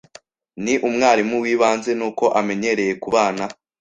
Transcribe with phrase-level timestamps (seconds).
[0.63, 3.43] Ni umwarimu wibanze, nuko amenyereye kubana.